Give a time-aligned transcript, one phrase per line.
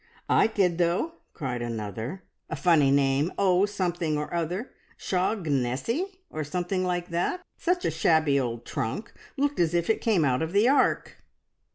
[0.29, 2.23] "I did, though!" cried another.
[2.49, 4.71] "A funny name O something or other.
[4.97, 7.43] `Shog nessie,' or something like that.
[7.55, 9.13] Such a shabby old trunk!
[9.37, 11.23] Looked as if it came out of the Ark."